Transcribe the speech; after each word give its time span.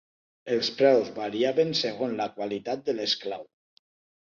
Els 0.53 0.71
preus 0.79 1.11
variaven 1.17 1.75
segons 1.81 2.19
la 2.23 2.29
qualitat 2.41 2.85
de 2.91 2.99
l'esclau. 2.99 3.49